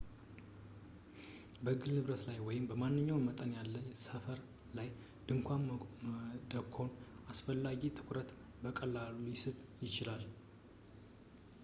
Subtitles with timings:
[1.63, 4.39] በግል ንብረት ላይ ወይም ማንኛውም መጠን ያለው ሰፈር
[4.77, 4.87] ላይ
[5.27, 6.89] ድንኳን መደኮን
[7.29, 10.25] አላስፈላጊ ትኩረትን በቀላሉ ሊስብ ይችላል